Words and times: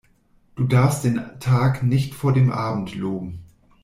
Du 0.55 0.63
darfst 0.65 1.03
den 1.03 1.21
Tag 1.39 1.83
nicht 1.83 2.15
vor 2.15 2.33
dem 2.33 2.51
Abend 2.51 2.95
loben. 2.95 3.43